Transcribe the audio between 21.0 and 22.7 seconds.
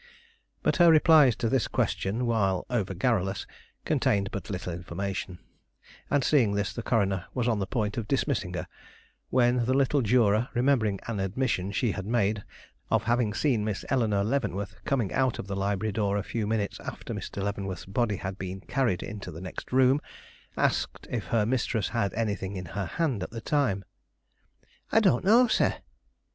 if her mistress had anything in